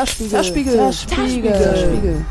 [0.00, 0.30] Zerspiegel.
[0.30, 0.92] Zerspiegel.
[0.92, 1.52] Zerspiegel.
[1.52, 2.24] Zerspiegel.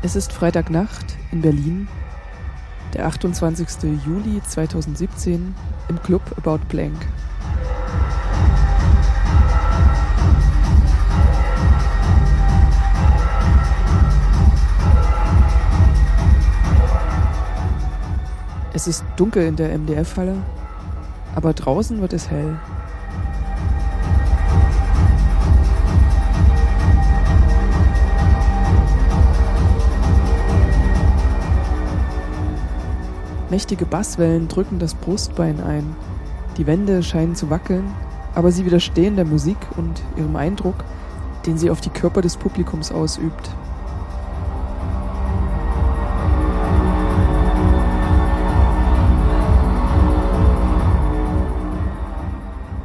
[0.00, 1.88] Es ist Freitagnacht in Berlin,
[2.94, 3.66] der 28.
[4.06, 5.54] Juli 2017
[5.88, 6.96] im Club About Blank.
[18.76, 20.34] Es ist dunkel in der MDF-Halle,
[21.36, 22.58] aber draußen wird es hell.
[33.48, 35.94] Mächtige Basswellen drücken das Brustbein ein.
[36.56, 37.84] Die Wände scheinen zu wackeln,
[38.34, 40.82] aber sie widerstehen der Musik und ihrem Eindruck,
[41.46, 43.50] den sie auf die Körper des Publikums ausübt.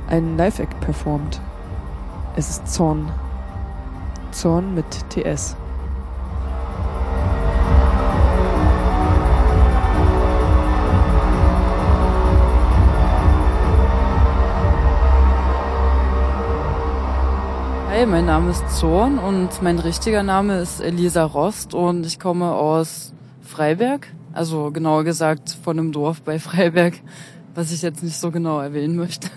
[0.10, 1.40] Ein Live-Act performt.
[2.36, 3.12] Es ist Zorn.
[4.32, 5.56] Zorn mit TS.
[17.92, 22.52] Hi, mein Name ist Zorn und mein richtiger Name ist Elisa Rost und ich komme
[22.54, 26.96] aus Freiberg, also genauer gesagt von einem Dorf bei Freiberg,
[27.54, 29.30] was ich jetzt nicht so genau erwähnen möchte.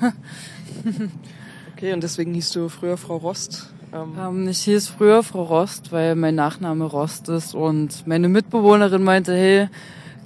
[1.73, 3.73] okay, und deswegen hieß du früher Frau Rost?
[3.93, 9.03] Ähm, ähm, ich hieß früher Frau Rost, weil mein Nachname Rost ist und meine Mitbewohnerin
[9.03, 9.69] meinte, hey,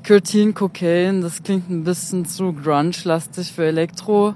[0.05, 4.35] Curtin Cocaine, das klingt ein bisschen zu grunge-lastig für Elektro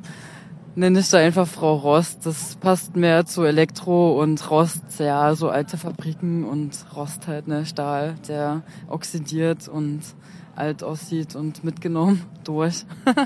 [0.75, 2.27] nenne ich da einfach Frau Rost.
[2.27, 7.67] Das passt mehr zu Elektro und Rost, ja, so alte Fabriken und Rost halt, ne,
[7.67, 10.01] Stahl, der oxidiert und
[10.57, 12.85] alt aussieht und mitgenommen durch.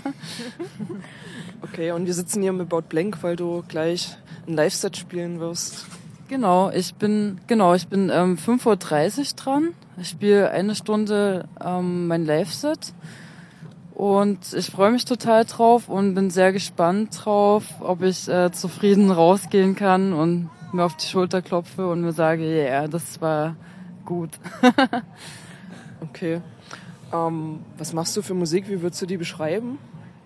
[1.64, 4.16] okay, und wir sitzen hier mit About Blank, weil du gleich
[4.46, 5.86] ein Live-Set spielen wirst.
[6.28, 9.68] Genau, ich bin, genau, ich bin ähm, 5.30 Uhr dran.
[9.98, 12.92] Ich spiele eine Stunde ähm, mein Live-Set.
[13.94, 19.10] Und ich freue mich total drauf und bin sehr gespannt drauf, ob ich äh, zufrieden
[19.10, 23.54] rausgehen kann und mir auf die Schulter klopfe und mir sage, ja, yeah, das war
[24.04, 24.30] gut.
[26.00, 26.40] okay.
[27.12, 28.68] Ähm, was machst du für Musik?
[28.68, 29.78] Wie würdest du die beschreiben?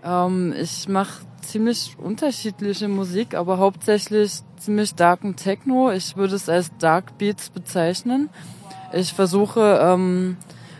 [0.05, 5.91] Ähm, ich mache ziemlich unterschiedliche Musik, aber hauptsächlich ziemlich darken Techno.
[5.91, 8.29] Ich würde es als Dark Beats bezeichnen.
[8.93, 10.37] Ich versuche ähm,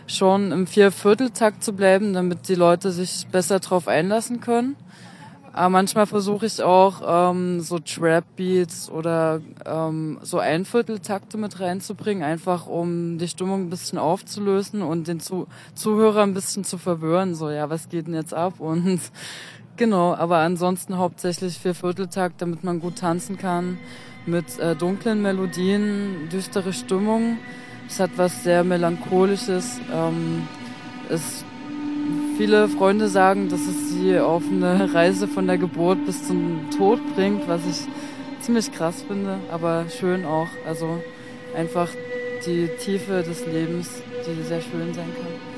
[0.07, 4.75] schon im Viervierteltakt zu bleiben, damit die Leute sich besser drauf einlassen können.
[5.59, 12.65] Aber manchmal versuche ich auch ähm, so Trap-Beats oder ähm, so Einvierteltakte mit reinzubringen, einfach
[12.65, 17.35] um die Stimmung ein bisschen aufzulösen und den Zu Zuhörer ein bisschen zu verwirren.
[17.35, 18.53] So, ja, was geht denn jetzt ab?
[18.61, 19.01] Und
[19.75, 23.79] genau, aber ansonsten hauptsächlich Viervierteltakt, damit man gut tanzen kann,
[24.25, 27.37] mit äh, dunklen Melodien, düstere Stimmung
[27.89, 29.81] es hat was sehr Melancholisches.
[29.91, 30.47] Ähm,
[31.09, 31.43] es,
[32.37, 36.99] viele Freunde sagen, dass es sie auf eine Reise von der Geburt bis zum Tod
[37.15, 37.87] bringt, was ich
[38.41, 40.47] ziemlich krass finde, aber schön auch.
[40.65, 41.01] Also
[41.55, 41.89] einfach
[42.45, 45.48] die Tiefe des Lebens, die sehr schön sein kann.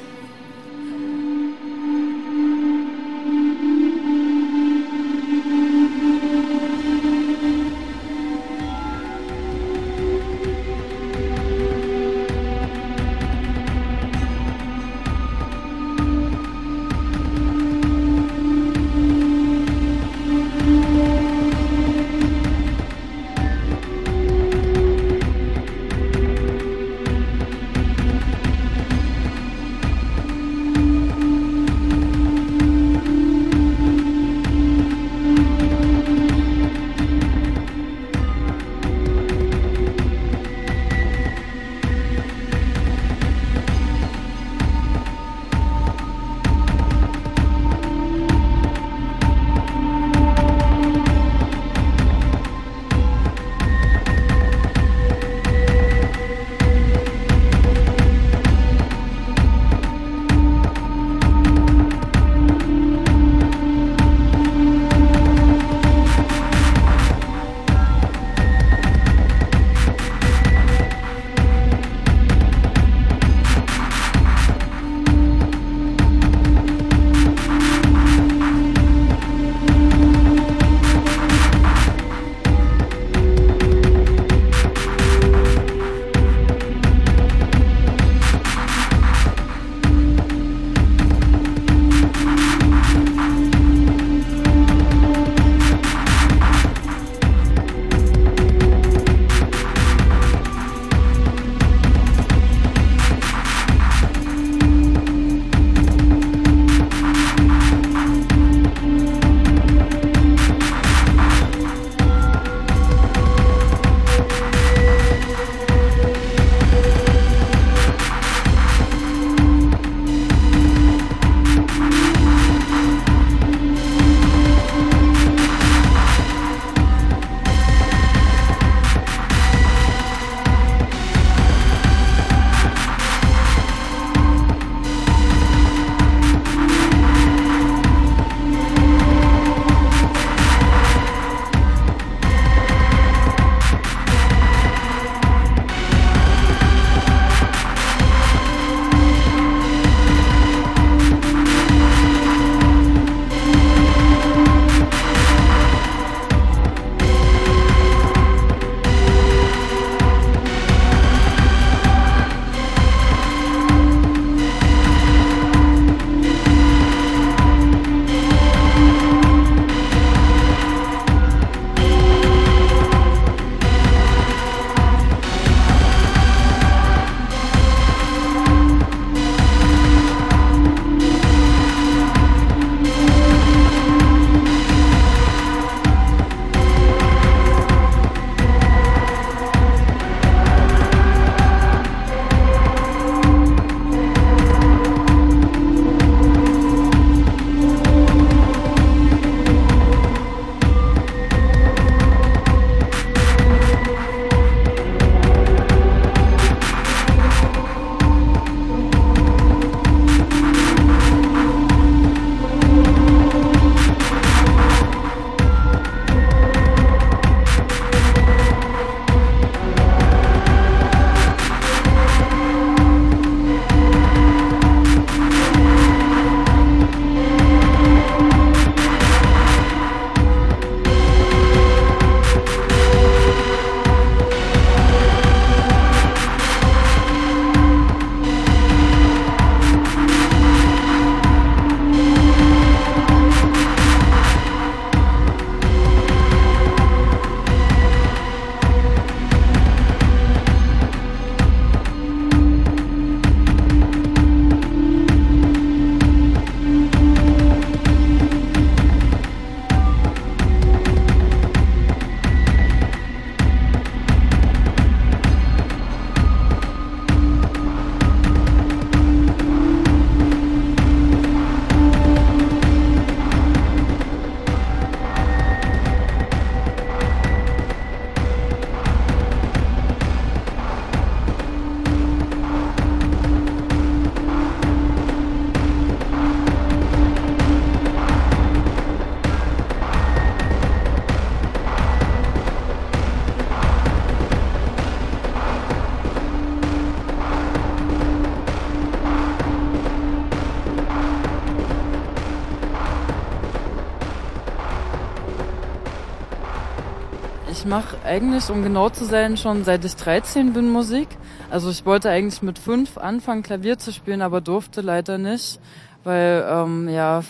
[308.22, 311.08] Eigentlich, um genau zu sein, schon seit ich 13 bin Musik.
[311.50, 315.60] Also ich wollte eigentlich mit fünf anfangen, Klavier zu spielen, aber durfte leider nicht,
[316.04, 317.24] weil ähm, ja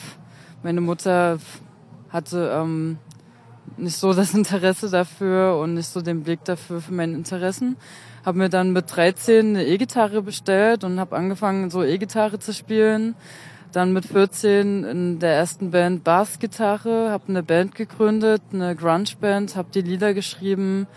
[0.63, 1.37] meine Mutter
[2.09, 2.97] hatte ähm,
[3.77, 7.77] nicht so das Interesse dafür und nicht so den Blick dafür für meine Interessen.
[8.25, 13.15] Habe mir dann mit 13 eine E-Gitarre bestellt und habe angefangen, so E-Gitarre zu spielen.
[13.71, 19.69] Dann mit 14 in der ersten Band Bassgitarre, habe eine Band gegründet, eine Grunge-Band, habe
[19.73, 20.87] die Lieder geschrieben,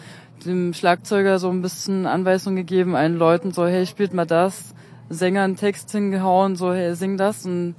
[0.45, 4.75] dem Schlagzeuger so ein bisschen Anweisungen gegeben, allen Leuten so, hey, spielt mal das,
[5.09, 7.77] Sänger einen Text hingehauen, so, hey, sing das und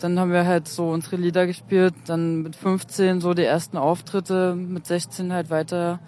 [0.00, 4.56] dann haben wir halt so unsere Lieder gespielt, dann mit 15 so die ersten Auftritte,
[4.56, 6.00] mit 16 halt weiter,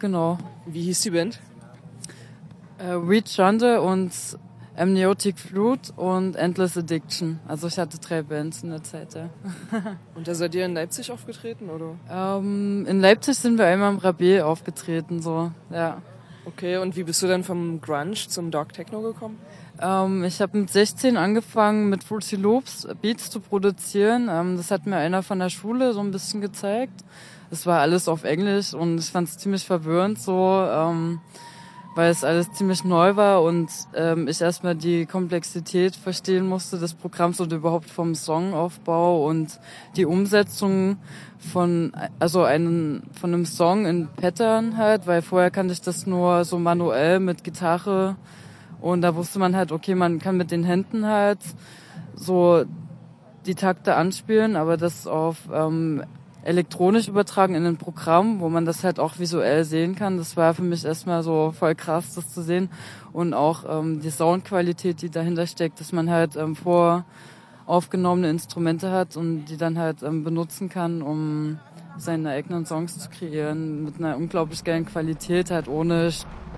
[0.00, 0.38] genau.
[0.66, 1.40] Wie hieß die Band?
[2.78, 4.12] Äh, Reed Shonda und
[4.76, 7.40] Amniotic Flute und Endless Addiction.
[7.48, 9.30] Also ich hatte drei Bands in der Zeit, ja.
[10.14, 11.94] und da seid ihr in Leipzig aufgetreten, oder?
[12.10, 16.02] Ähm, in Leipzig sind wir einmal im Rabé aufgetreten, so, ja.
[16.44, 19.38] Okay, und wie bist du dann vom Grunge zum Dark Techno gekommen?
[19.80, 24.28] Ähm, ich habe mit 16 angefangen, mit Fruity Loops Beats zu produzieren.
[24.30, 27.04] Ähm, das hat mir einer von der Schule so ein bisschen gezeigt.
[27.50, 31.20] Es war alles auf Englisch und ich fand es ziemlich verwirrend so, ähm,
[31.96, 36.92] weil es alles ziemlich neu war und ähm, ich erstmal die Komplexität verstehen musste des
[36.92, 39.58] Programms oder überhaupt vom Songaufbau und
[39.96, 40.98] die Umsetzung
[41.38, 46.44] von also einen von einem Song in Pattern halt, weil vorher kannte ich das nur
[46.44, 48.16] so manuell mit Gitarre
[48.82, 51.40] und da wusste man halt, okay, man kann mit den Händen halt
[52.14, 52.66] so
[53.46, 56.02] die Takte anspielen, aber das auf ähm,
[56.46, 60.16] elektronisch übertragen in ein Programm, wo man das halt auch visuell sehen kann.
[60.16, 62.70] Das war für mich erstmal so voll krass, das zu sehen.
[63.12, 67.04] Und auch ähm, die Soundqualität, die dahinter steckt, dass man halt ähm, vor
[67.66, 71.58] aufgenommene Instrumente hat und die dann halt ähm, benutzen kann, um
[71.96, 76.12] seine eigenen Songs zu kreieren mit einer unglaublich geilen Qualität, halt ohne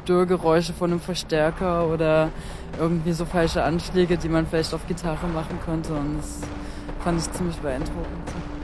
[0.05, 2.31] Störgeräusche von einem Verstärker oder
[2.79, 5.95] irgendwie so falsche Anschläge, die man vielleicht auf Gitarre machen könnte.
[5.95, 6.41] Und das
[7.01, 8.58] fand ich ziemlich beeindruckend.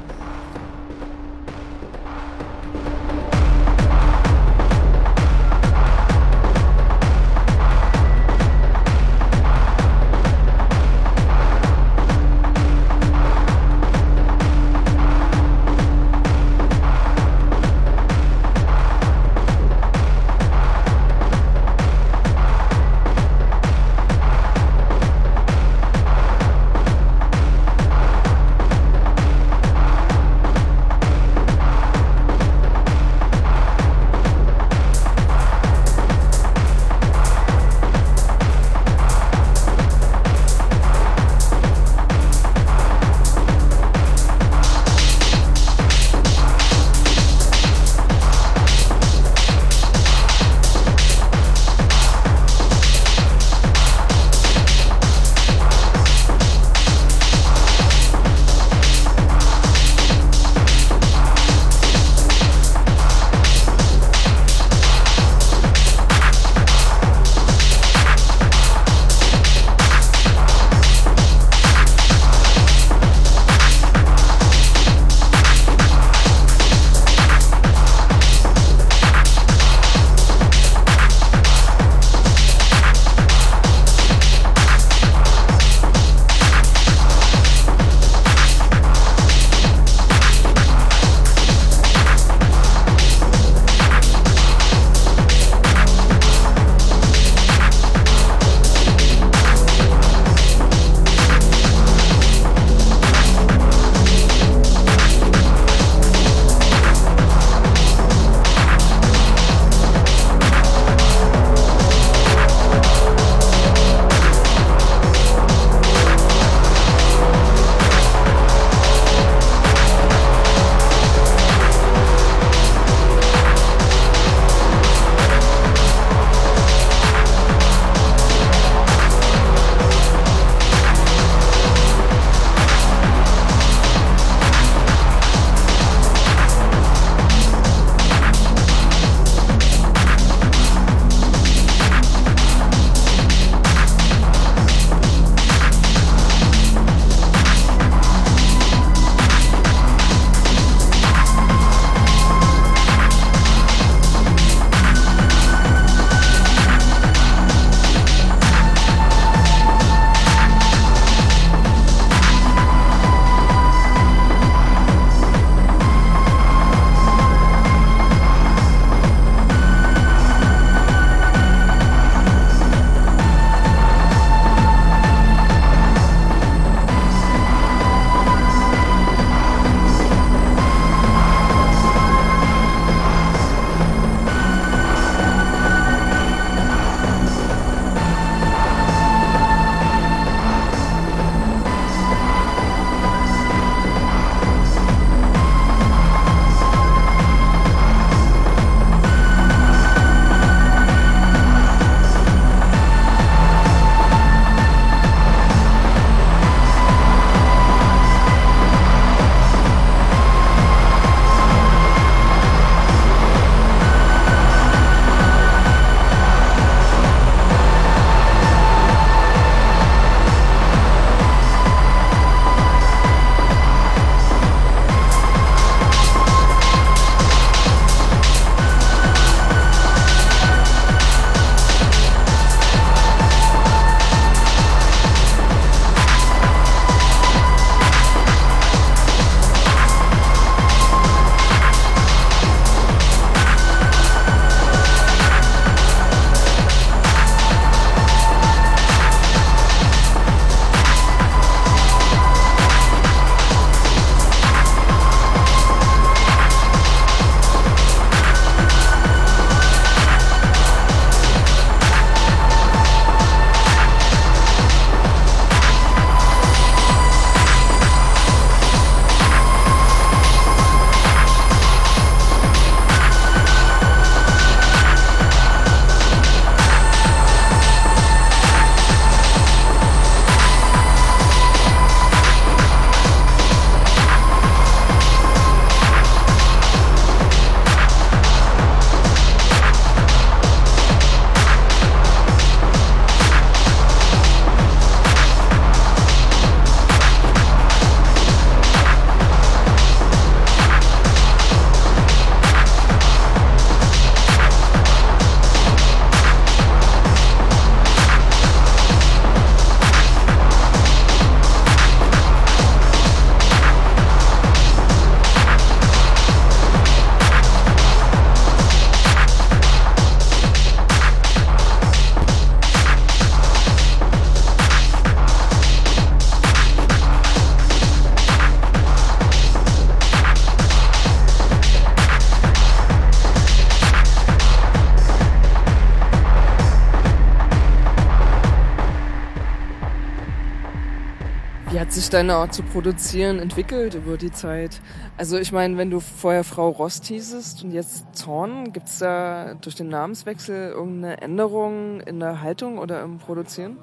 [342.14, 344.80] Deine Art zu produzieren entwickelt über die Zeit?
[345.16, 349.54] Also ich meine, wenn du vorher Frau Rost hießest und jetzt Zorn, gibt es da
[349.60, 353.78] durch den Namenswechsel irgendeine Änderung in der Haltung oder im Produzieren?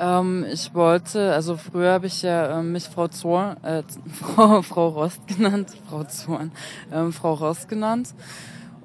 [0.00, 3.82] Ähm, ich wollte, also früher habe ich ja äh, mich Frau Zorn, äh,
[4.14, 6.52] Frau, Frau Rost genannt, Frau Zorn,
[6.90, 8.14] ähm, Frau Rost genannt.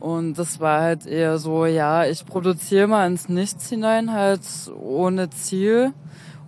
[0.01, 4.41] Und das war halt eher so, ja, ich produziere mal ins Nichts hinein, halt
[4.77, 5.93] ohne Ziel.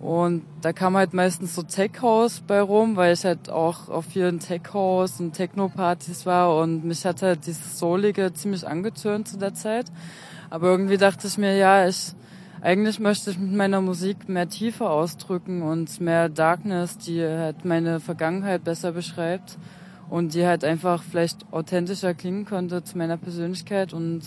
[0.06, 4.04] Und da kam halt meistens so Tech House bei rum, weil ich halt auch auf
[4.04, 9.36] vielen Tech House und Techno-Partys war und mich hat halt dieses Soulige ziemlich angetürnt zu
[9.36, 9.86] der Zeit.
[10.48, 12.12] Aber irgendwie dachte ich mir, ja, ich,
[12.60, 17.98] eigentlich möchte ich mit meiner Musik mehr Tiefe ausdrücken und mehr Darkness, die halt meine
[17.98, 19.58] Vergangenheit besser beschreibt
[20.08, 24.22] und die halt einfach vielleicht authentischer klingen könnte zu meiner Persönlichkeit und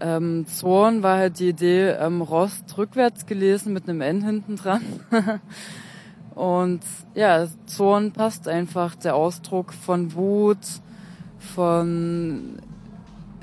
[0.00, 4.82] ähm, Zorn war halt die Idee, ähm, Rost rückwärts gelesen mit einem N hinten dran.
[6.34, 6.80] und
[7.14, 10.58] ja, Zorn passt einfach, der Ausdruck von Wut,
[11.38, 12.58] von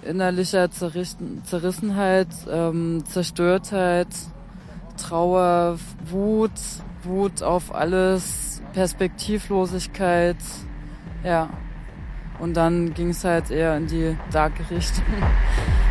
[0.03, 4.07] innerlicher Zerrissen, Zerrissenheit, ähm, Zerstörtheit,
[4.97, 5.77] Trauer,
[6.09, 6.51] Wut,
[7.03, 10.37] Wut auf alles, Perspektivlosigkeit,
[11.23, 11.49] ja.
[12.39, 15.05] Und dann ging es halt eher in die darke Richtung.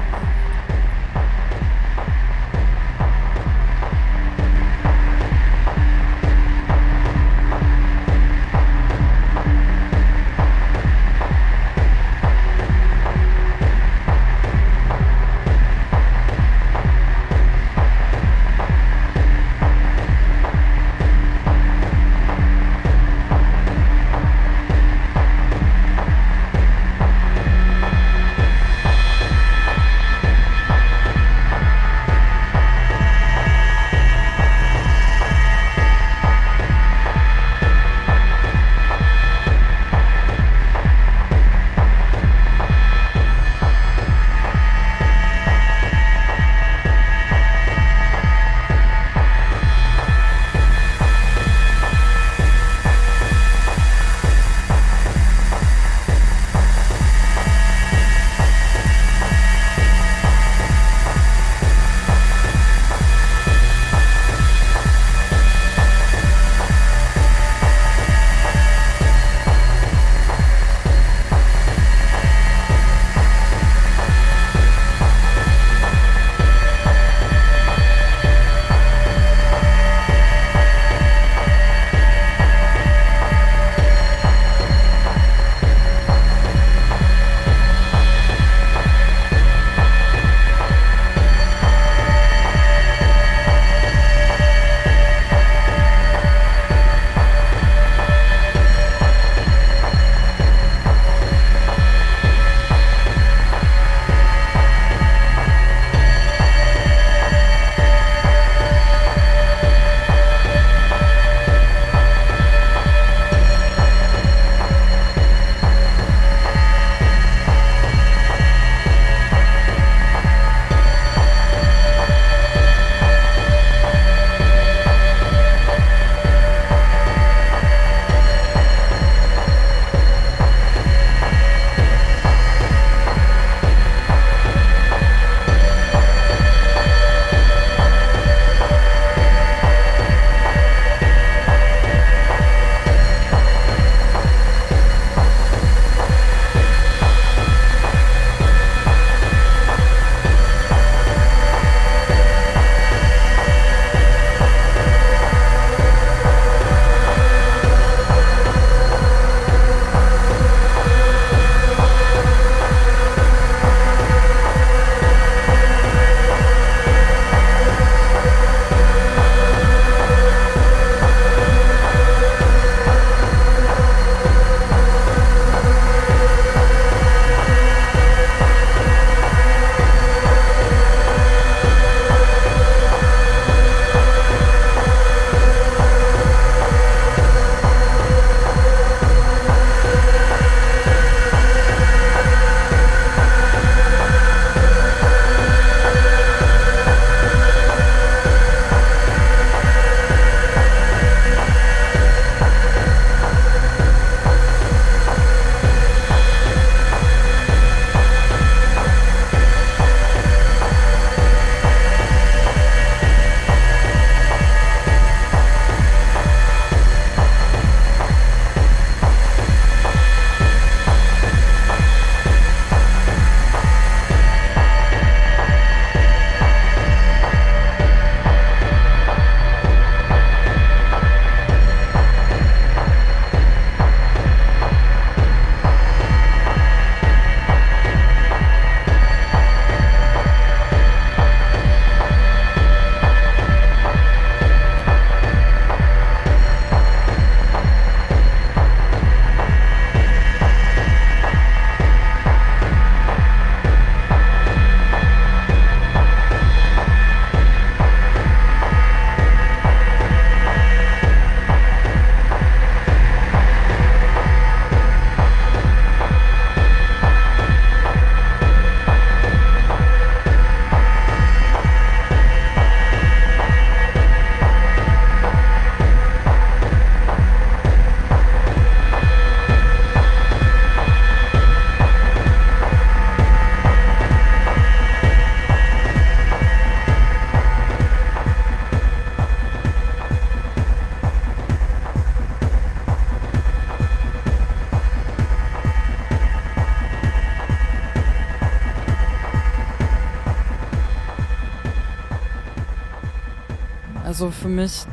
[304.25, 304.87] Also für mich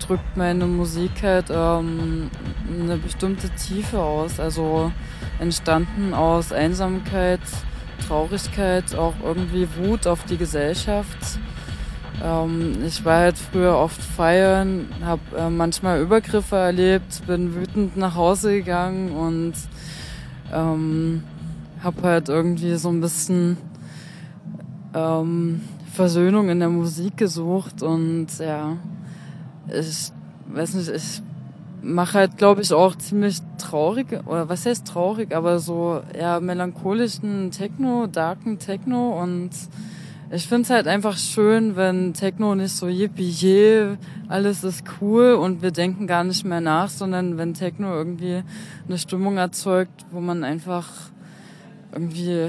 [0.00, 2.28] drückt meine Musik halt ähm,
[2.68, 4.40] eine bestimmte Tiefe aus.
[4.40, 4.90] Also
[5.38, 7.38] entstanden aus Einsamkeit,
[8.08, 11.38] Traurigkeit, auch irgendwie Wut auf die Gesellschaft.
[12.20, 18.16] Ähm, ich war halt früher oft feiern, habe äh, manchmal Übergriffe erlebt, bin wütend nach
[18.16, 19.54] Hause gegangen und
[20.52, 21.22] ähm,
[21.84, 23.56] habe halt irgendwie so ein bisschen
[24.94, 25.60] ähm,
[25.98, 28.76] Versöhnung in der Musik gesucht und ja,
[29.66, 30.12] ich
[30.46, 31.22] weiß nicht, ich
[31.82, 37.50] mache halt, glaube ich, auch ziemlich traurig, oder was heißt traurig, aber so eher melancholischen
[37.50, 39.50] Techno, darken Techno und
[40.30, 43.96] ich finde es halt einfach schön, wenn Techno nicht so yippie je,
[44.28, 48.44] alles ist cool und wir denken gar nicht mehr nach, sondern wenn Techno irgendwie
[48.86, 50.86] eine Stimmung erzeugt, wo man einfach
[51.92, 52.46] irgendwie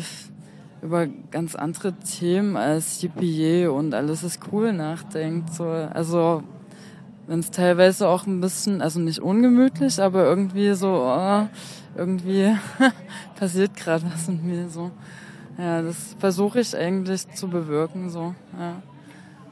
[0.82, 5.54] über ganz andere Themen als yippie und alles ist cool nachdenkt.
[5.54, 5.66] So.
[5.66, 6.44] Also
[7.28, 11.48] wenn es teilweise auch ein bisschen, also nicht ungemütlich, aber irgendwie so, oh,
[11.96, 12.56] irgendwie
[13.40, 14.92] passiert gerade was mit mir so.
[15.58, 18.34] Ja, das versuche ich eigentlich zu bewirken so.
[18.58, 18.82] Ja.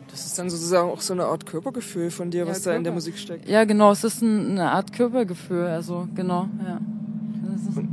[0.10, 2.72] Das ist dann sozusagen auch so eine Art Körpergefühl von dir, ja, was Körper.
[2.72, 3.48] da in der Musik steckt.
[3.48, 6.80] Ja, genau, es ist ein, eine Art Körpergefühl, also genau, ja.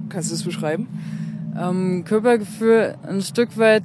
[0.09, 0.87] Kannst du das beschreiben?
[1.59, 3.85] Ähm, Körpergefühl ein Stück weit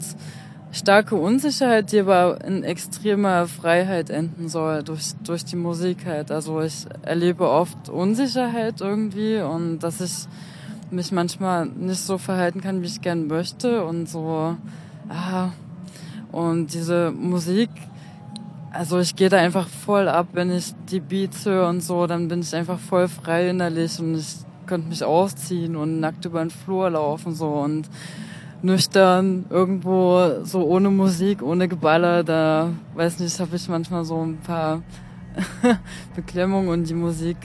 [0.72, 6.32] starke Unsicherheit, die aber in extremer Freiheit enden soll durch, durch die Musik halt.
[6.32, 10.28] Also ich erlebe oft Unsicherheit irgendwie und dass ich
[10.92, 14.56] mich manchmal nicht so verhalten kann, wie ich gern möchte und so,
[15.10, 15.50] ah,
[16.32, 17.70] und diese Musik,
[18.72, 22.28] also ich gehe da einfach voll ab, wenn ich die Beats höre und so, dann
[22.28, 24.38] bin ich einfach voll frei innerlich und ich
[24.70, 27.90] könnte mich ausziehen und nackt über den Flur laufen so und
[28.62, 34.38] nüchtern, irgendwo so ohne Musik, ohne Geballer, da weiß nicht, habe ich manchmal so ein
[34.38, 34.84] paar
[36.16, 37.38] Beklemmungen und die Musik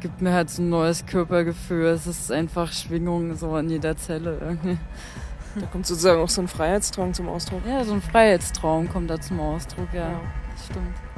[0.00, 1.86] gibt mir halt so ein neues Körpergefühl.
[1.86, 4.78] Es ist einfach Schwingung so in jeder Zelle irgendwie.
[5.54, 7.60] Da kommt sozusagen auch so ein Freiheitstraum zum Ausdruck.
[7.68, 10.10] Ja, so ein Freiheitstraum kommt da zum Ausdruck, ja.
[10.10, 10.20] ja.
[10.64, 11.11] Stimmt.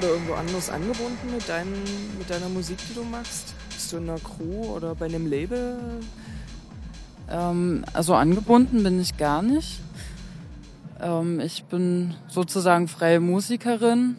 [0.00, 1.74] Oder irgendwo anders angebunden mit, deinen,
[2.18, 3.54] mit deiner Musik, die du machst?
[3.68, 5.78] Bist du in einer Crew oder bei einem Label?
[7.30, 9.80] Ähm, also angebunden bin ich gar nicht.
[11.02, 14.16] Ähm, ich bin sozusagen freie Musikerin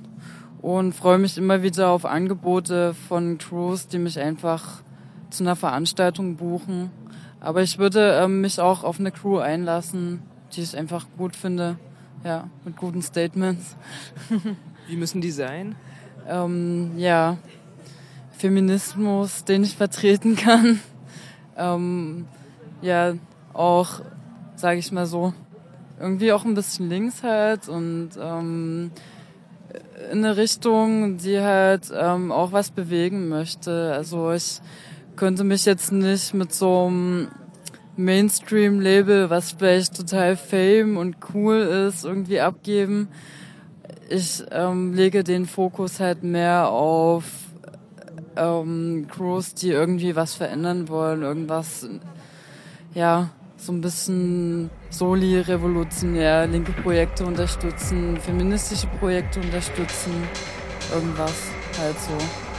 [0.61, 4.83] und freue mich immer wieder auf Angebote von Crews, die mich einfach
[5.31, 6.91] zu einer Veranstaltung buchen.
[7.39, 10.21] Aber ich würde ähm, mich auch auf eine Crew einlassen,
[10.53, 11.79] die ich einfach gut finde.
[12.23, 13.75] Ja, mit guten Statements.
[14.91, 15.77] Wie müssen die sein?
[16.27, 17.37] Ähm, ja,
[18.37, 20.81] Feminismus, den ich vertreten kann.
[21.55, 22.27] Ähm,
[22.81, 23.13] ja,
[23.53, 24.01] auch,
[24.57, 25.33] sage ich mal so,
[25.97, 28.91] irgendwie auch ein bisschen links halt und ähm,
[30.11, 33.93] in eine Richtung, die halt ähm, auch was bewegen möchte.
[33.93, 34.59] Also ich
[35.15, 37.29] könnte mich jetzt nicht mit so einem
[37.95, 43.07] Mainstream-Label, was vielleicht total fame und cool ist, irgendwie abgeben.
[44.13, 47.23] Ich ähm, lege den Fokus halt mehr auf
[48.35, 51.87] ähm, Crews, die irgendwie was verändern wollen, irgendwas,
[52.93, 60.11] ja, so ein bisschen soli-revolutionär, linke Projekte unterstützen, feministische Projekte unterstützen,
[60.93, 61.45] irgendwas
[61.79, 62.50] halt so.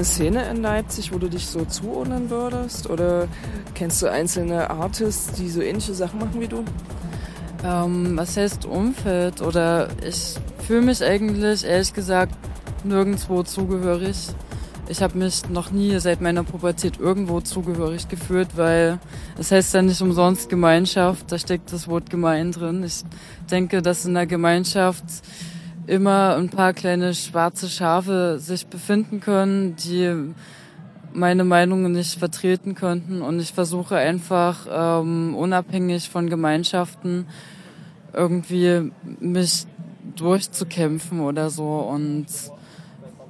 [0.00, 2.88] Eine Szene in Leipzig, wo du dich so zuordnen würdest?
[2.88, 3.28] Oder
[3.74, 6.64] kennst du einzelne Artists, die so ähnliche Sachen machen wie du?
[7.62, 9.42] Ähm, was heißt Umfeld?
[9.42, 10.36] Oder ich
[10.66, 12.34] fühle mich eigentlich, ehrlich gesagt,
[12.82, 14.16] nirgendwo zugehörig.
[14.88, 18.98] Ich habe mich noch nie seit meiner Pubertät irgendwo zugehörig gefühlt, weil
[19.38, 22.82] es heißt ja nicht umsonst Gemeinschaft, da steckt das Wort gemein drin.
[22.84, 23.02] Ich
[23.50, 25.04] denke, dass in der Gemeinschaft
[25.90, 30.32] immer ein paar kleine schwarze Schafe sich befinden können, die
[31.12, 33.22] meine Meinungen nicht vertreten könnten.
[33.22, 37.26] Und ich versuche einfach ähm, unabhängig von Gemeinschaften
[38.12, 39.66] irgendwie mich
[40.16, 42.26] durchzukämpfen oder so und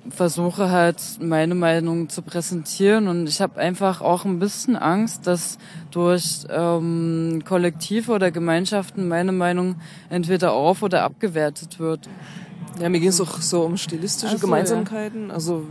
[0.08, 5.58] versuche halt meine Meinung zu präsentieren und ich habe einfach auch ein bisschen Angst, dass
[5.90, 9.76] durch ähm, Kollektive oder Gemeinschaften meine Meinung
[10.08, 12.08] entweder auf oder abgewertet wird.
[12.78, 15.34] Ja, mir ging es auch so um stilistische so, Gemeinsamkeiten, ja.
[15.34, 15.64] also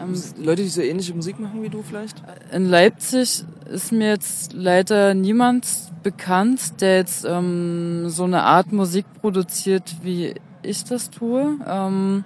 [0.00, 2.22] ähm, Leute, die so ähnliche Musik machen wie du vielleicht?
[2.52, 5.66] In Leipzig ist mir jetzt leider niemand
[6.02, 11.58] bekannt, der jetzt ähm, so eine Art Musik produziert, wie ich das tue.
[11.66, 12.24] Ähm,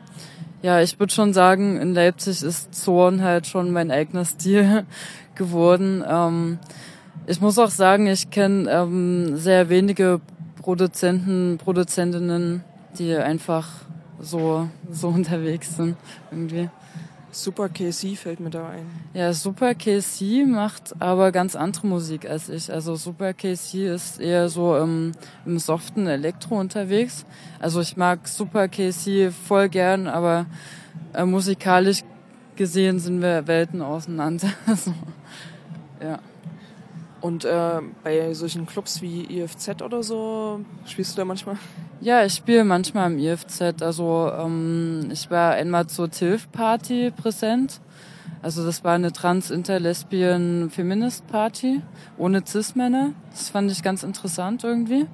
[0.62, 4.84] ja, ich würde schon sagen, in Leipzig ist Zorn halt schon mein eigener Stil
[5.34, 6.04] geworden.
[6.06, 6.58] Ähm,
[7.26, 10.20] ich muss auch sagen, ich kenne ähm, sehr wenige
[10.60, 12.64] Produzenten, Produzentinnen,
[12.98, 13.68] die einfach
[14.20, 15.96] so, so unterwegs sind
[16.30, 16.68] irgendwie.
[17.34, 18.86] Super KC fällt mir da ein.
[19.12, 22.72] Ja, Super KC macht aber ganz andere Musik als ich.
[22.72, 25.12] Also Super KC ist eher so im,
[25.44, 27.26] im soften Elektro unterwegs.
[27.58, 30.46] Also ich mag Super KC voll gern, aber
[31.12, 32.02] äh, musikalisch
[32.54, 34.48] gesehen sind wir Welten auseinander.
[34.66, 34.94] also,
[36.00, 36.20] ja.
[37.24, 41.56] Und äh, bei solchen Clubs wie IFZ oder so, spielst du da manchmal?
[42.02, 43.80] Ja, ich spiele manchmal im IFZ.
[43.80, 47.80] Also ähm, ich war einmal zur TILF-Party präsent.
[48.42, 51.80] Also das war eine Trans-Inter-Lesbian-Feminist-Party
[52.18, 53.14] ohne Cis-Männer.
[53.30, 55.06] Das fand ich ganz interessant irgendwie.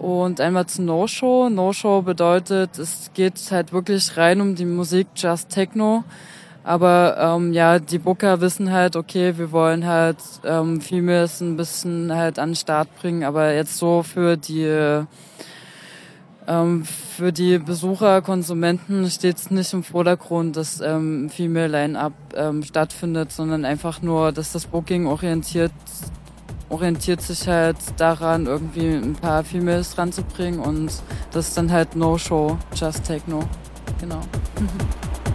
[0.00, 1.48] Und einmal zu No-Show.
[1.48, 6.02] No-Show bedeutet, es geht halt wirklich rein um die Musik Just Techno.
[6.68, 12.14] Aber ähm, ja, die Booker wissen halt, okay, wir wollen halt ähm, Females ein bisschen
[12.14, 14.66] halt an den Start bringen, aber jetzt so für die
[16.46, 22.62] ähm, für die Besucher, Konsumenten steht es nicht im Vordergrund, dass ähm, Female Line-Up ähm,
[22.62, 25.72] stattfindet, sondern einfach nur, dass das Booking orientiert
[26.68, 30.92] orientiert sich halt daran, irgendwie ein paar Females ranzubringen und
[31.32, 33.40] das ist dann halt No-Show, Just Techno.
[34.02, 34.20] Genau.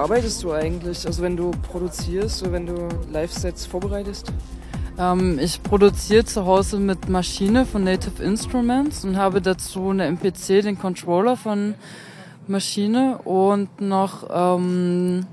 [0.00, 1.06] arbeitest du eigentlich?
[1.06, 4.32] Also wenn du produzierst oder wenn du Live-Sets vorbereitest?
[4.98, 10.62] Ähm, ich produziere zu Hause mit Maschine von Native Instruments und habe dazu eine MPC,
[10.62, 11.74] den Controller von
[12.46, 15.26] Maschine und noch ähm,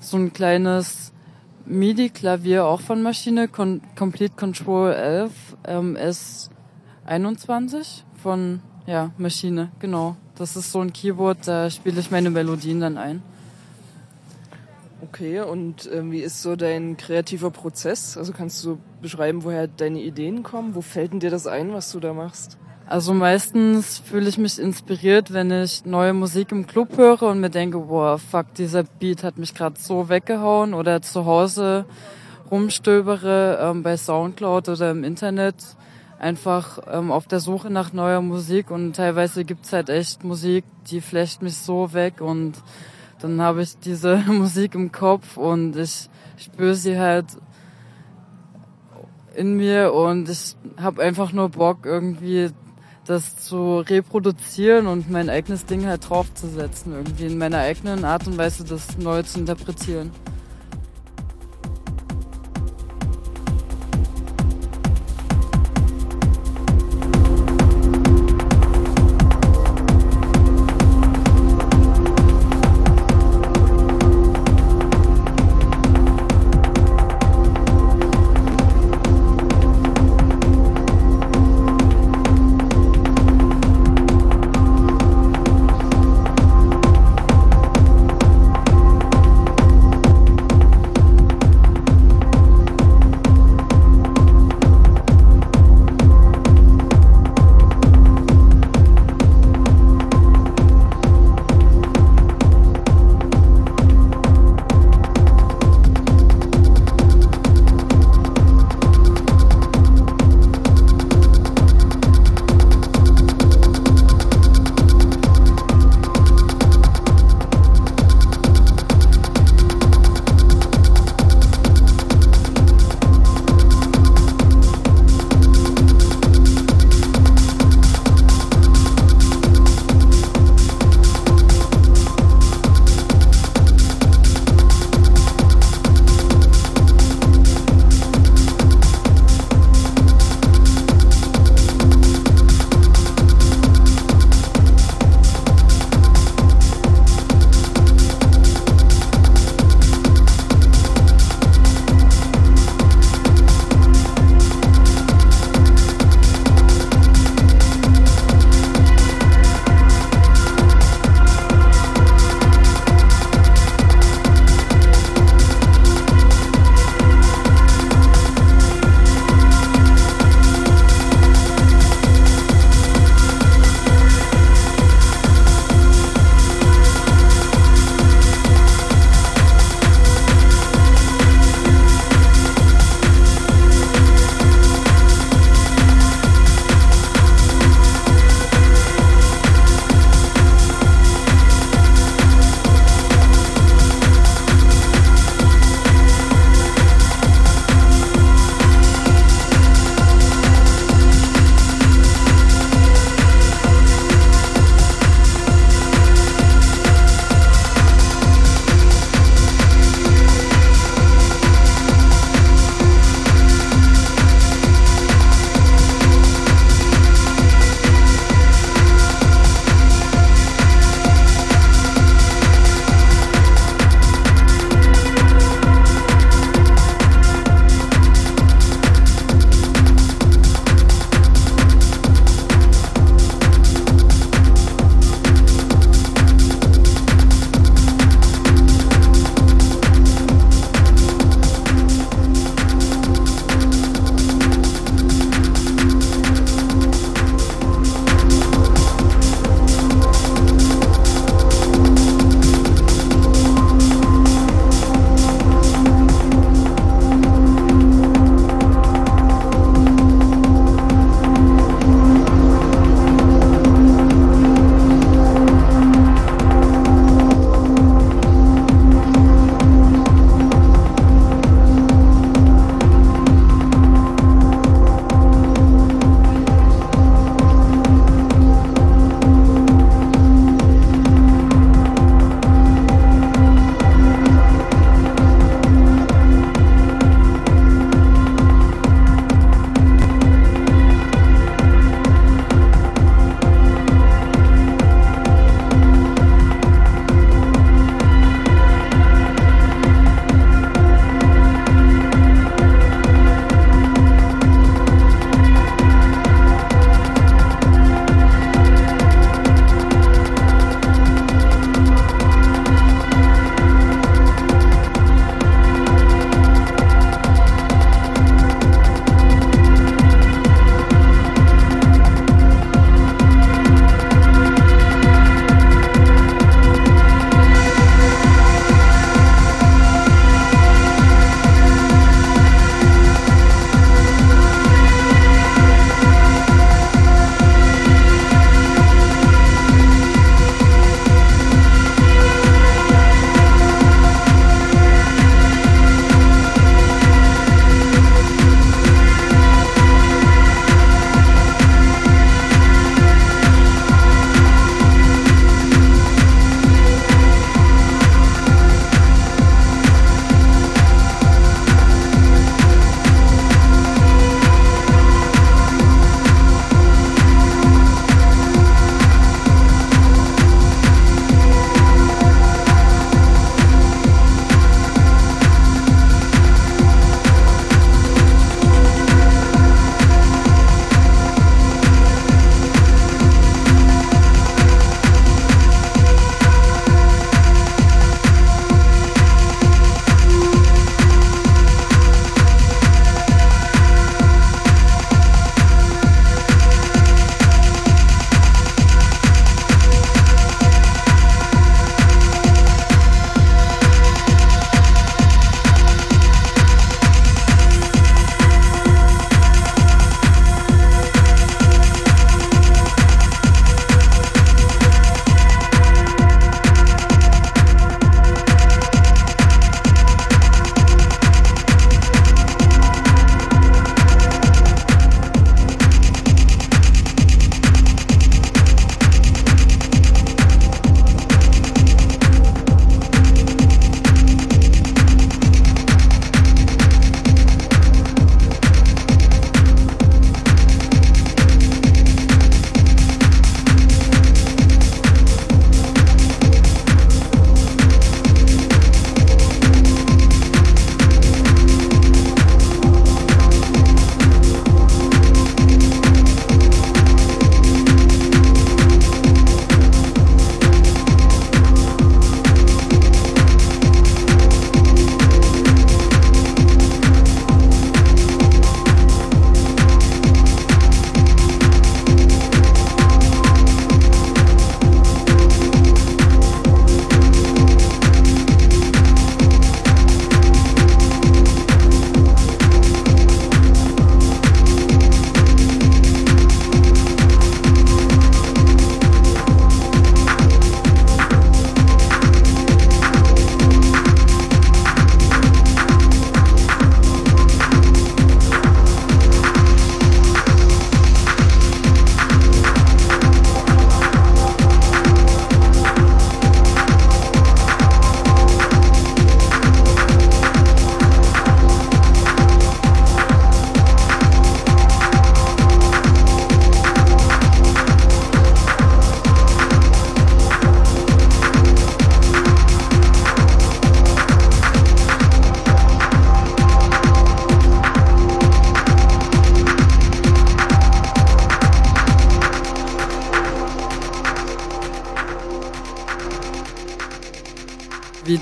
[0.00, 1.12] so ein kleines
[1.66, 5.32] MIDI-Klavier auch von Maschine, Con Complete Control 11
[5.66, 5.98] ähm,
[7.06, 10.16] S21 von ja, Maschine, genau.
[10.36, 13.22] Das ist so ein Keyboard, da spiele ich meine Melodien dann ein.
[15.02, 18.16] Okay, und äh, wie ist so dein kreativer Prozess?
[18.16, 20.74] Also kannst du beschreiben, woher deine Ideen kommen?
[20.74, 22.58] Wo fällt denn dir das ein, was du da machst?
[22.86, 27.48] Also meistens fühle ich mich inspiriert, wenn ich neue Musik im Club höre und mir
[27.50, 31.86] denke, boah, fuck, dieser Beat hat mich gerade so weggehauen oder zu Hause
[32.50, 35.56] rumstöbere ähm, bei Soundcloud oder im Internet
[36.18, 41.00] einfach ähm, auf der Suche nach neuer Musik und teilweise gibt's halt echt Musik, die
[41.00, 42.52] flecht mich so weg und
[43.24, 47.24] dann habe ich diese Musik im Kopf und ich spüre sie halt
[49.34, 52.50] in mir und ich habe einfach nur Bock irgendwie
[53.06, 58.36] das zu reproduzieren und mein eigenes Ding halt draufzusetzen, irgendwie in meiner eigenen Art und
[58.36, 60.10] Weise das neu zu interpretieren.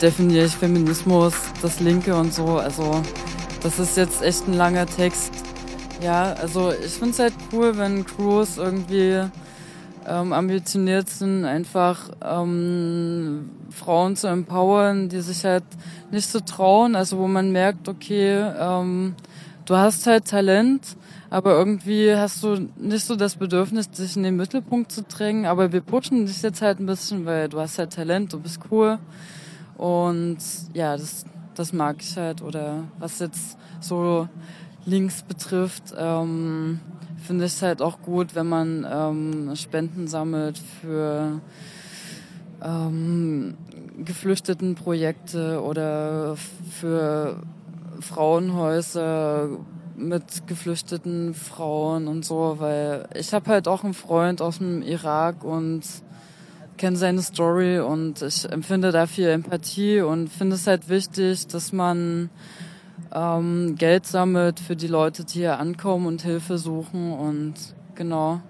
[0.03, 2.59] Definiere ich Feminismus, das Linke und so.
[2.59, 3.00] Also
[3.62, 5.32] das ist jetzt echt ein langer Text.
[6.03, 9.22] Ja, also ich finde es halt cool, wenn Crews irgendwie
[10.05, 15.62] ähm, ambitioniert sind, einfach ähm, Frauen zu empowern, die sich halt
[16.11, 19.14] nicht so trauen, also wo man merkt, okay, ähm,
[19.64, 20.96] du hast halt Talent,
[21.30, 25.72] aber irgendwie hast du nicht so das Bedürfnis, dich in den Mittelpunkt zu drängen, aber
[25.72, 28.98] wir pushen dich jetzt halt ein bisschen, weil du hast halt Talent, du bist cool
[29.83, 30.39] und
[30.74, 31.24] ja, das,
[31.57, 32.41] das mag ich halt.
[32.41, 34.28] Oder was jetzt so
[34.85, 36.78] links betrifft, ähm,
[37.18, 41.41] finde ich es halt auch gut, wenn man ähm, Spenden sammelt für
[42.62, 43.57] ähm,
[44.05, 46.37] Geflüchtetenprojekte oder
[46.70, 47.43] für
[47.99, 49.49] Frauenhäuser
[49.97, 55.43] mit geflüchteten Frauen und so, weil ich habe halt auch einen Freund aus dem Irak
[55.43, 55.83] und
[56.76, 61.72] kenne seine Story und ich empfinde da viel Empathie und finde es halt wichtig, dass
[61.72, 62.30] man
[63.14, 67.54] ähm, Geld sammelt für die Leute, die hier ankommen und Hilfe suchen und
[67.94, 68.40] genau.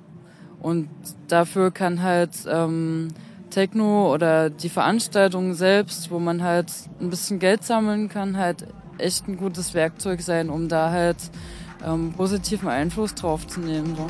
[0.61, 0.89] Und
[1.29, 3.09] dafür kann halt ähm,
[3.51, 8.67] Techno oder die Veranstaltung selbst, wo man halt ein bisschen Geld sammeln kann, halt
[8.99, 11.17] echt ein gutes Werkzeug sein, um da halt
[11.85, 13.97] ähm, positiven Einfluss drauf zu nehmen.
[13.97, 14.07] So.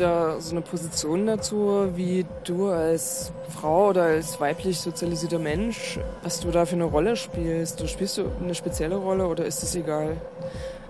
[0.00, 6.40] Da so eine Position dazu, wie du als Frau oder als weiblich sozialisierter Mensch, was
[6.40, 7.80] du da für eine Rolle spielst?
[7.80, 10.16] Du spielst du eine spezielle Rolle oder ist es egal?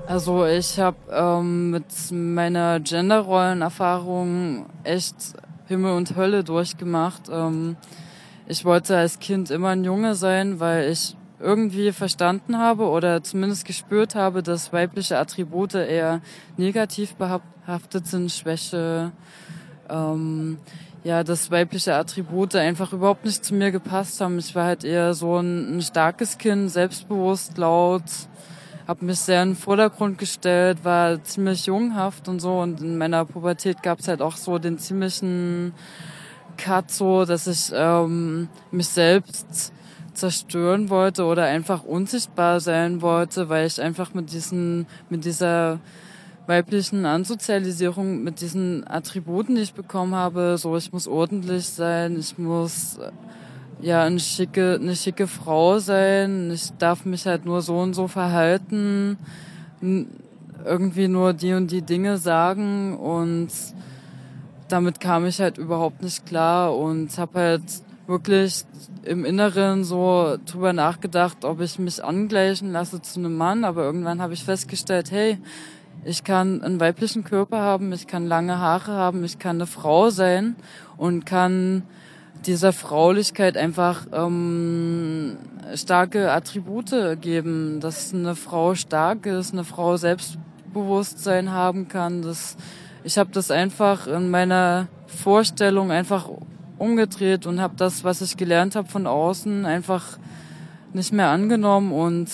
[0.06, 5.16] Also ich habe ähm, mit meiner Genderrollenerfahrung echt
[5.66, 7.24] Himmel und Hölle durchgemacht.
[7.30, 7.76] Ähm,
[8.46, 13.64] ich wollte als Kind immer ein Junge sein, weil ich irgendwie verstanden habe oder zumindest
[13.64, 16.20] gespürt habe, dass weibliche Attribute eher
[16.56, 19.12] negativ behaftet sind, Schwäche,
[19.88, 20.58] ähm,
[21.04, 24.38] ja, dass weibliche Attribute einfach überhaupt nicht zu mir gepasst haben.
[24.38, 28.02] Ich war halt eher so ein, ein starkes Kind, selbstbewusst, laut,
[28.88, 32.58] habe mich sehr in den Vordergrund gestellt, war ziemlich junghaft und so.
[32.58, 35.72] Und in meiner Pubertät gab es halt auch so den ziemlichen
[36.56, 39.72] Cut, so dass ich ähm, mich selbst
[40.18, 45.80] zerstören wollte oder einfach unsichtbar sein wollte, weil ich einfach mit diesen, mit dieser
[46.46, 52.38] weiblichen Ansozialisierung, mit diesen Attributen, die ich bekommen habe, so ich muss ordentlich sein, ich
[52.38, 52.98] muss
[53.80, 56.50] ja eine schicke, eine schicke Frau sein.
[56.50, 59.18] Ich darf mich halt nur so und so verhalten,
[60.64, 63.48] irgendwie nur die und die Dinge sagen und
[64.68, 67.62] damit kam ich halt überhaupt nicht klar und habe halt
[68.08, 68.64] wirklich
[69.04, 74.22] im Inneren so drüber nachgedacht, ob ich mich angleichen lasse zu einem Mann, aber irgendwann
[74.22, 75.38] habe ich festgestellt, hey,
[76.04, 80.08] ich kann einen weiblichen Körper haben, ich kann lange Haare haben, ich kann eine Frau
[80.08, 80.56] sein
[80.96, 81.82] und kann
[82.46, 85.36] dieser Fraulichkeit einfach ähm,
[85.74, 92.22] starke Attribute geben, dass eine Frau stark ist, eine Frau Selbstbewusstsein haben kann.
[92.22, 92.56] Das,
[93.04, 96.28] ich habe das einfach in meiner Vorstellung einfach
[96.78, 100.18] umgedreht und habe das, was ich gelernt habe von außen, einfach
[100.92, 102.28] nicht mehr angenommen und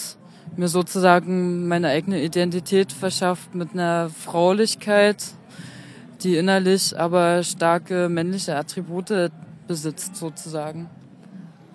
[0.56, 5.24] mir sozusagen meine eigene Identität verschafft mit einer Fraulichkeit,
[6.22, 9.30] die innerlich aber starke männliche Attribute
[9.66, 10.88] besitzt sozusagen.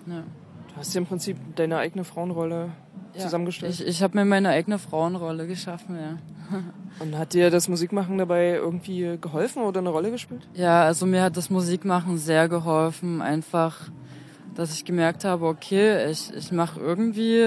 [0.08, 0.24] Ja.
[0.70, 2.70] Du hast ja im Prinzip deine eigene Frauenrolle
[3.14, 3.73] ja, zusammengestellt.
[3.73, 6.18] Ich, ich habe mir meine eigene Frauenrolle geschaffen, ja.
[6.99, 10.48] Und hat dir das Musikmachen dabei irgendwie geholfen oder eine Rolle gespielt?
[10.53, 13.90] Ja, also mir hat das Musikmachen sehr geholfen, einfach,
[14.56, 17.45] dass ich gemerkt habe, okay, ich, ich mache irgendwie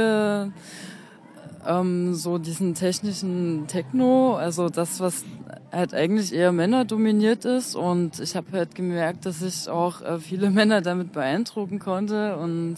[1.66, 5.24] ähm, so diesen technischen Techno, also das, was
[5.70, 10.18] halt eigentlich eher Männer dominiert ist und ich habe halt gemerkt, dass ich auch äh,
[10.18, 12.76] viele Männer damit beeindrucken konnte und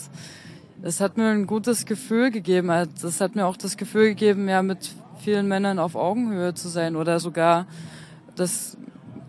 [0.87, 2.69] es hat mir ein gutes Gefühl gegeben.
[2.69, 6.95] Es hat mir auch das Gefühl gegeben, ja, mit vielen Männern auf Augenhöhe zu sein
[6.95, 7.67] oder sogar
[8.37, 8.77] das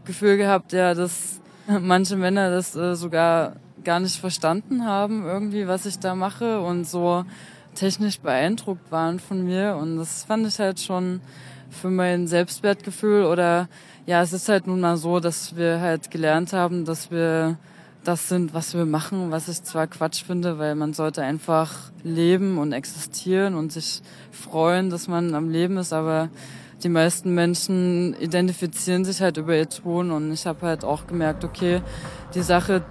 [0.03, 1.40] Gefühl gehabt, ja, dass
[1.80, 3.53] manche Männer das äh, sogar
[3.86, 7.23] gar nicht verstanden haben, irgendwie, was ich da mache und so
[7.73, 11.22] technisch beeindruckt waren von mir und das fand ich halt schon
[11.69, 13.69] für mein Selbstwertgefühl oder
[14.06, 17.57] ja, es ist halt nun mal so, dass wir halt gelernt haben, dass wir
[18.06, 22.57] das sind, was wir machen, was ich zwar Quatsch finde, weil man sollte einfach leben
[22.57, 24.02] und existieren und sich
[24.32, 26.30] freuen, dass man am Leben ist, aber
[26.84, 31.44] die meisten Menschen identifizieren sich halt über ihr Tun und ich habe halt auch gemerkt,
[31.44, 31.82] okay,
[32.36, 32.84] die Sache,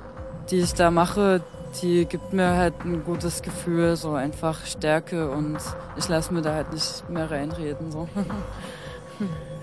[0.50, 1.42] die ich da mache,
[1.82, 5.58] die gibt mir halt ein gutes Gefühl, so einfach Stärke und
[5.96, 7.92] ich lasse mir da halt nicht mehr reinreden.
[7.92, 8.08] So.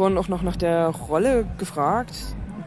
[0.00, 2.14] vorhin auch noch nach der Rolle gefragt,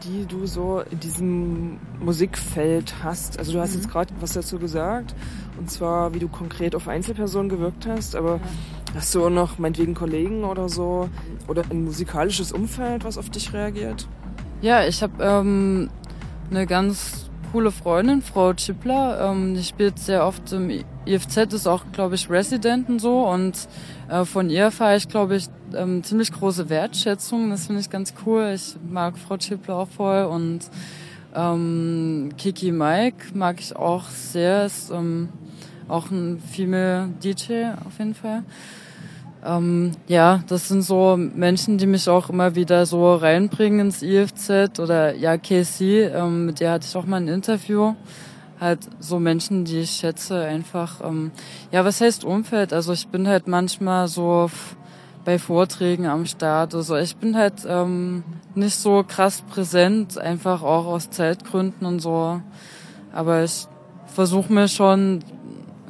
[0.04, 3.40] die du so in diesem Musikfeld hast.
[3.40, 3.80] Also du hast mhm.
[3.80, 5.16] jetzt gerade was dazu gesagt,
[5.58, 8.40] und zwar wie du konkret auf Einzelpersonen gewirkt hast, aber ja.
[8.94, 11.08] hast du auch noch meinetwegen Kollegen oder so
[11.48, 14.06] oder ein musikalisches Umfeld, was auf dich reagiert?
[14.60, 15.90] Ja, ich habe ähm,
[16.52, 20.70] eine ganz coole Freundin, Frau Chippler, ähm, die spielt sehr oft im
[21.04, 23.68] IFZ, ist auch, glaube ich, Residenten so und
[24.08, 27.50] äh, von ihr fahre ich, glaube ich, ähm, ziemlich große Wertschätzung.
[27.50, 28.52] Das finde ich ganz cool.
[28.54, 30.60] Ich mag Frau Chippler auch voll und
[31.34, 34.66] ähm, Kiki Mike mag ich auch sehr.
[34.66, 35.28] Ist ähm,
[35.88, 38.42] auch ein Female DJ auf jeden Fall.
[39.44, 44.78] Ähm, ja, das sind so Menschen, die mich auch immer wieder so reinbringen ins IFZ
[44.78, 47.94] oder ja, Casey, ähm, mit der hatte ich auch mal ein Interview.
[48.58, 51.30] Halt so Menschen, die ich schätze, einfach, ähm,
[51.72, 52.72] ja, was heißt Umfeld?
[52.72, 54.48] Also ich bin halt manchmal so
[55.24, 56.74] bei Vorträgen am Start.
[56.74, 58.22] Also ich bin halt ähm,
[58.54, 62.40] nicht so krass präsent, einfach auch aus Zeitgründen und so.
[63.12, 63.66] Aber ich
[64.06, 65.20] versuche mir schon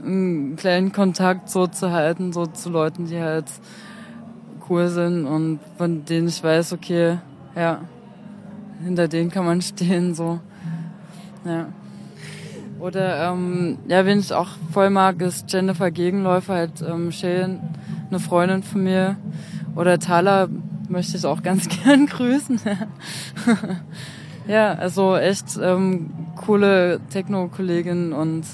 [0.05, 3.47] einen kleinen Kontakt so zu halten, so zu Leuten, die halt
[4.69, 7.19] cool sind und von denen ich weiß, okay,
[7.55, 7.81] ja,
[8.82, 10.40] hinter denen kann man stehen, so.
[11.44, 11.66] Ja.
[12.81, 17.61] Oder, ähm, ja, wen ich auch voll mag, ist Jennifer Gegenläufer, halt, ähm, Shane,
[18.15, 19.16] eine Freundin von mir.
[19.74, 20.49] Oder Thala
[20.89, 22.61] möchte ich auch ganz gern grüßen.
[24.47, 28.45] ja, also echt ähm, coole Techno-Kollegin und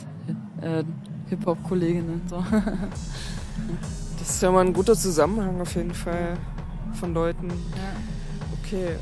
[0.63, 0.85] äh,
[1.29, 2.23] Hip-Hop-Kolleginnen.
[2.27, 2.43] So.
[4.19, 6.37] das ist ja mal ein guter Zusammenhang auf jeden Fall
[6.95, 7.49] von Leuten.
[7.49, 8.65] Ja.
[8.65, 8.97] Okay.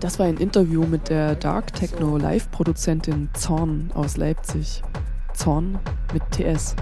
[0.00, 4.82] Das war ein Interview mit der Dark Techno Live-Produzentin Zorn aus Leipzig.
[5.34, 5.78] Zorn
[6.12, 6.76] mit TS.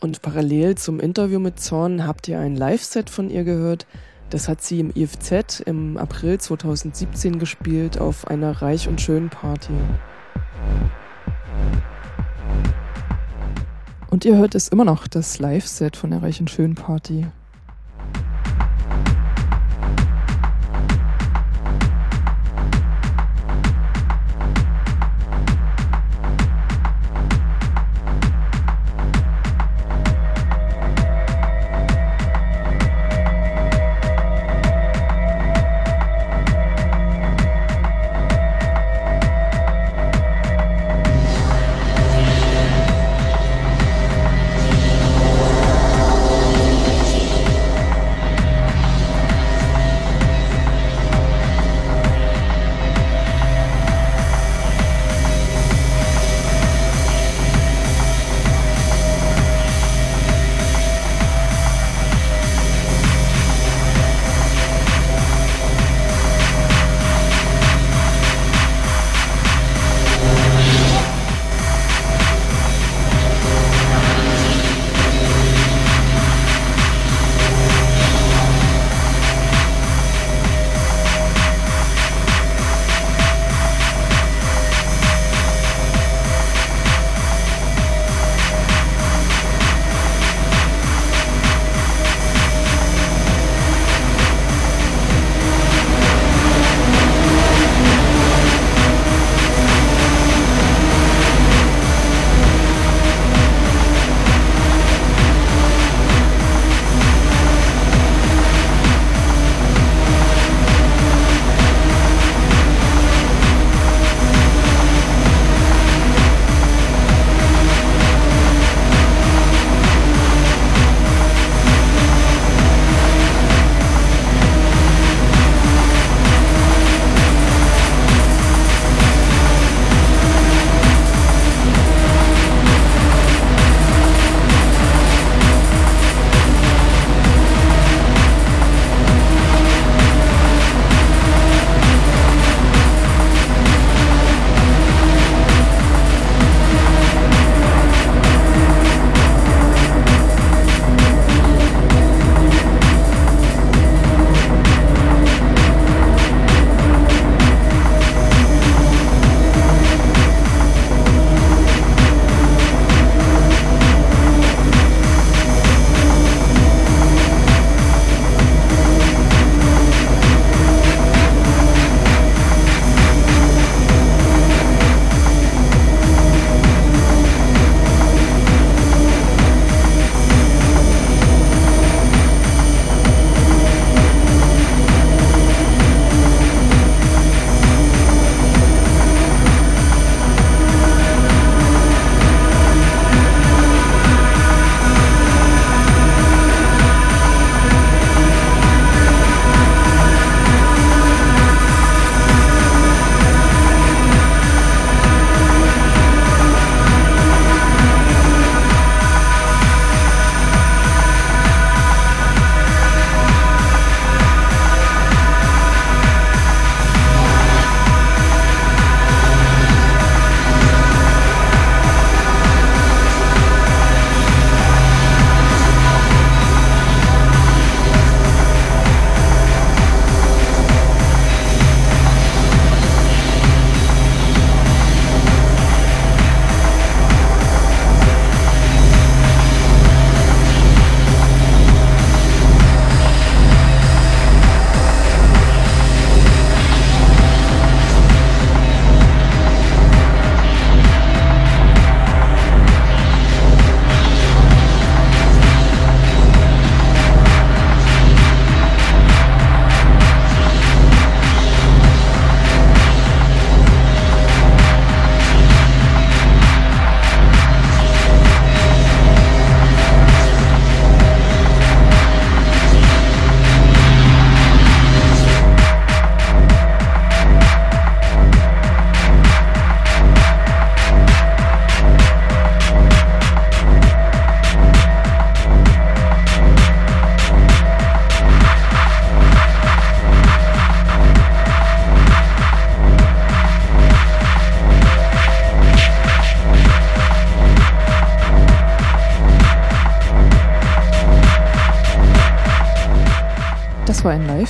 [0.00, 3.86] Und parallel zum Interview mit Zorn habt ihr ein Live-Set von ihr gehört,
[4.30, 9.74] das hat sie im IFZ im April 2017 gespielt auf einer Reich und Schön Party.
[14.08, 16.74] Und ihr hört es immer noch, das Live-Set von der Reich und Schön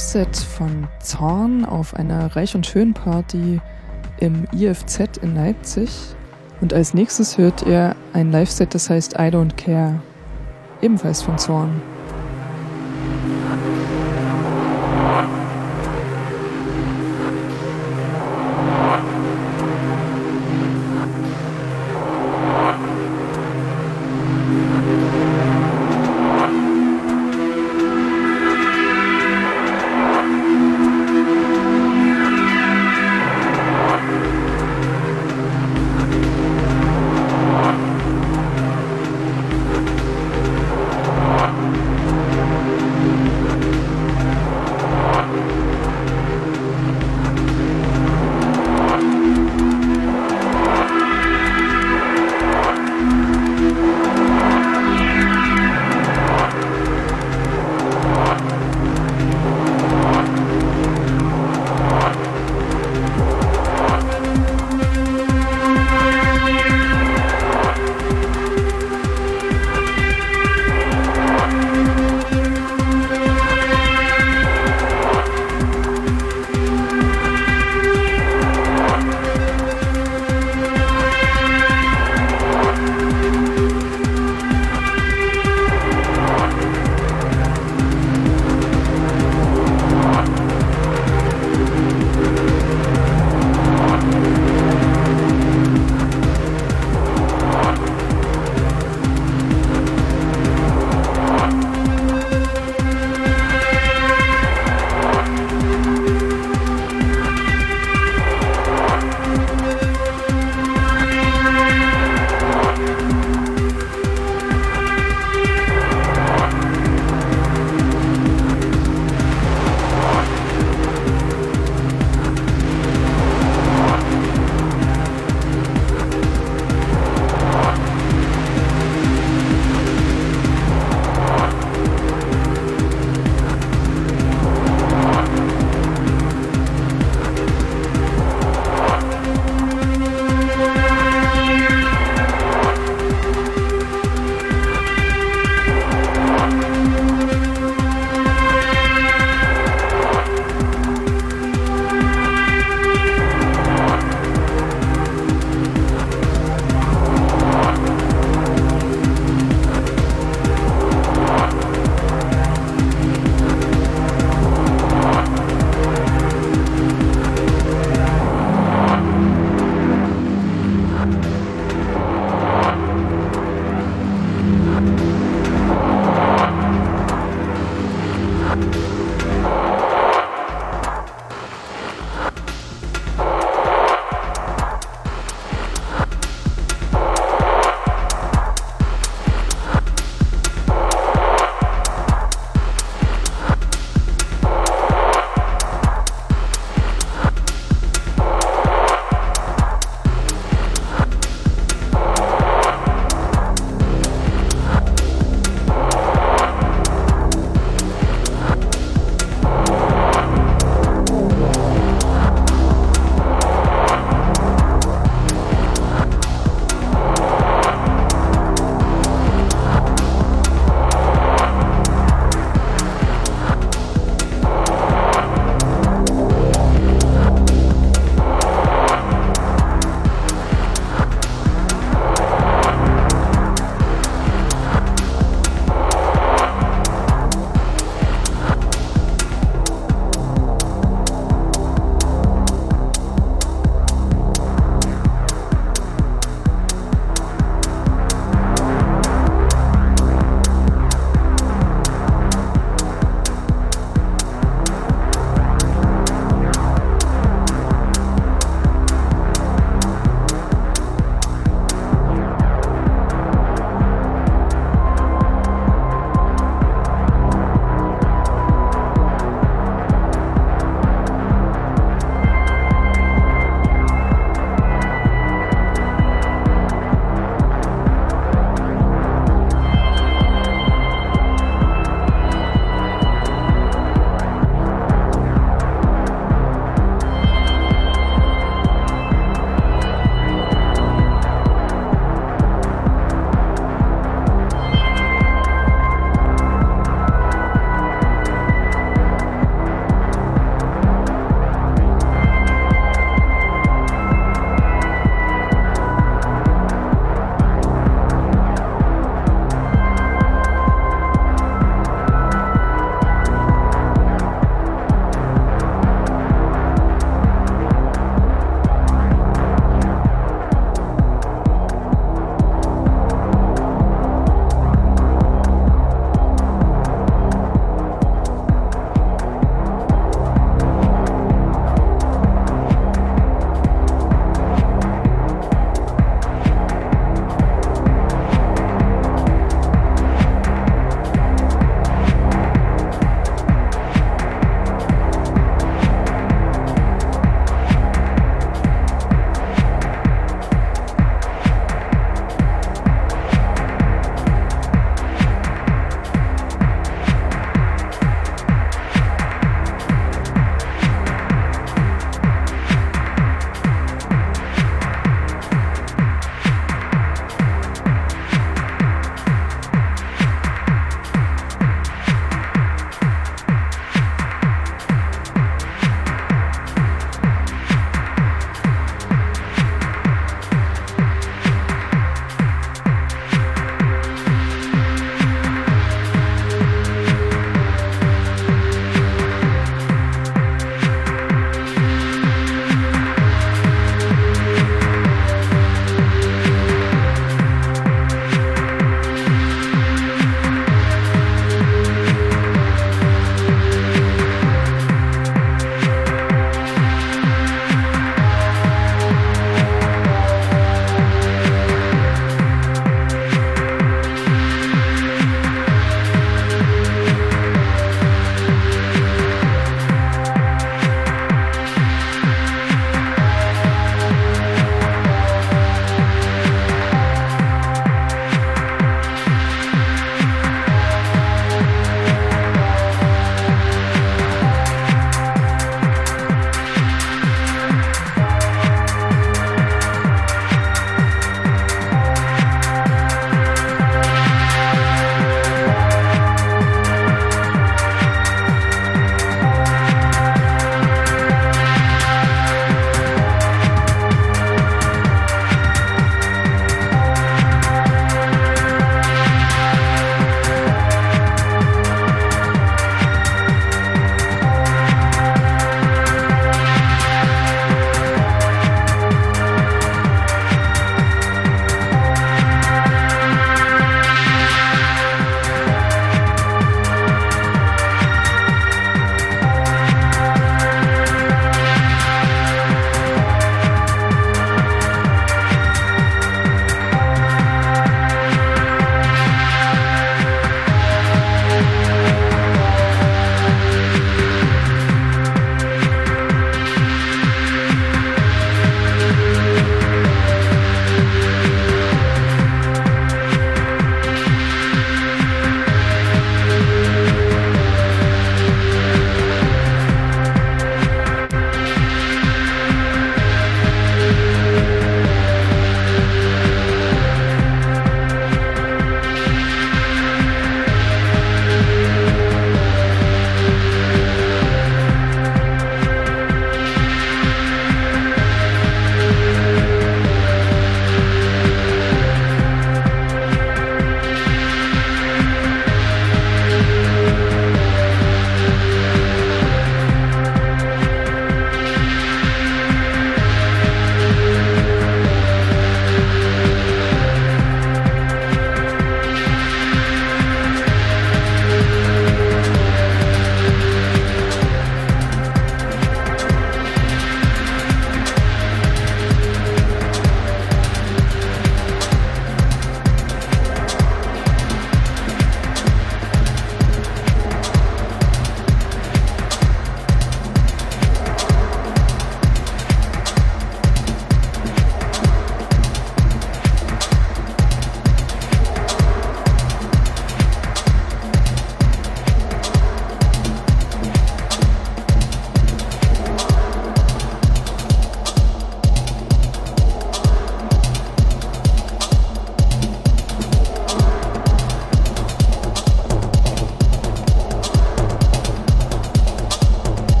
[0.00, 3.60] Live-Set von Zorn auf einer Reich- und Schön-Party
[4.18, 5.90] im IFZ in Leipzig.
[6.62, 10.00] Und als nächstes hört ihr ein Live-Set, das heißt I Don't Care,
[10.80, 11.82] ebenfalls von Zorn.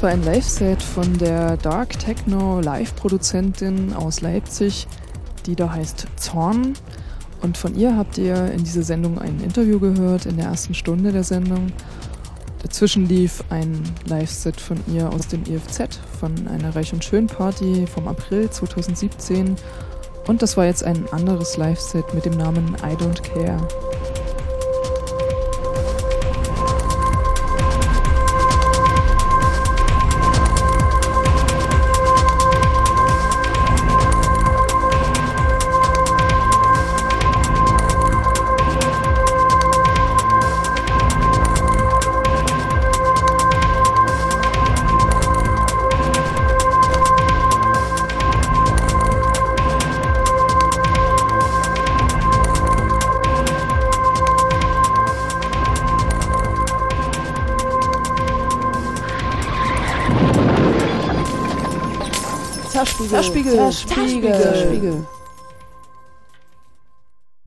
[0.00, 4.86] Das war ein Live-Set von der Dark Techno Live-Produzentin aus Leipzig,
[5.44, 6.72] die da heißt Zorn.
[7.42, 11.12] Und von ihr habt ihr in dieser Sendung ein Interview gehört, in der ersten Stunde
[11.12, 11.66] der Sendung.
[12.62, 17.86] Dazwischen lief ein Live-Set von ihr aus dem IFZ, von einer Reich und Schön Party
[17.86, 19.54] vom April 2017.
[20.26, 23.68] Und das war jetzt ein anderes Live-Set mit dem Namen I Don't Care.
[63.70, 64.34] Zerspiegel.
[64.34, 64.40] Zerspiegel.
[64.40, 65.04] Zerspiegel.